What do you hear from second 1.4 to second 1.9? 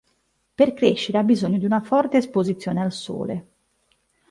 di una